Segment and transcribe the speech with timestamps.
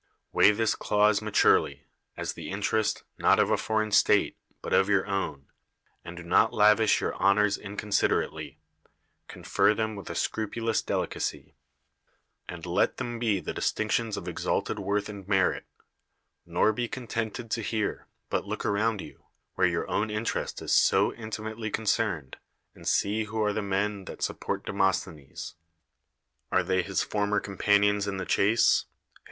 [0.31, 1.85] Weigh this clause maturely,
[2.17, 5.45] as the interest, not of a foreign state, but of your own,
[6.03, 8.57] and do not lavish your honors inconsiderately:
[9.27, 11.53] confer them with a scru pulous delicacy;
[12.49, 15.65] and let them be the distinctions of exalted worth and merit:
[16.47, 20.71] nor be contented to hear, but look around you, where your own inter est is
[20.71, 22.37] so intimately concerned,
[22.73, 25.53] and see who are the men that support Demosthenes.
[26.51, 29.19] Are they his former companions in the chase, his a.